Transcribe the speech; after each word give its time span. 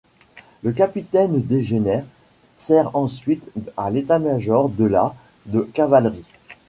Le 0.63 0.71
capitaine 0.71 1.43
Degener 1.43 2.01
sert 2.55 2.95
ensuite 2.95 3.47
à 3.77 3.91
l’État-major 3.91 4.67
de 4.69 4.85
la 4.85 5.13
de 5.45 5.61
cavalerie. 5.75 6.25